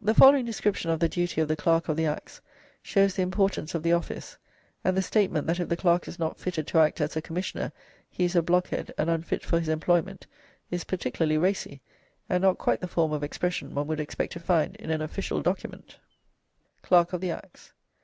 The 0.00 0.14
following 0.14 0.44
description 0.44 0.88
of 0.92 1.00
the 1.00 1.08
duty 1.08 1.40
of 1.40 1.48
the 1.48 1.56
Clerk 1.56 1.88
of 1.88 1.96
the 1.96 2.06
Acts 2.06 2.40
shows 2.80 3.14
the 3.16 3.22
importance 3.22 3.74
of 3.74 3.82
the 3.82 3.92
office, 3.92 4.38
and 4.84 4.96
the 4.96 5.02
statement 5.02 5.48
that 5.48 5.58
if 5.58 5.68
the 5.68 5.76
clerk 5.76 6.06
is 6.06 6.16
not 6.16 6.38
fitted 6.38 6.64
to 6.68 6.78
act 6.78 7.00
as 7.00 7.16
a 7.16 7.20
commissioner 7.20 7.72
he 8.08 8.24
is 8.24 8.36
a 8.36 8.40
blockhead 8.42 8.94
and 8.96 9.10
unfit 9.10 9.44
for 9.44 9.58
his 9.58 9.68
employment 9.68 10.28
is 10.70 10.84
particularly 10.84 11.38
racy, 11.38 11.80
and 12.28 12.42
not 12.42 12.56
quite 12.58 12.80
the 12.80 12.86
form 12.86 13.10
of 13.10 13.24
expression 13.24 13.74
one 13.74 13.88
would 13.88 13.98
expect 13.98 14.32
to 14.34 14.38
find 14.38 14.76
in 14.76 14.90
an 14.92 15.02
official 15.02 15.42
document: 15.42 15.98
"CLERKE 16.82 17.12
OF 17.14 17.20
THE 17.20 17.32
ACTS. 17.32 17.72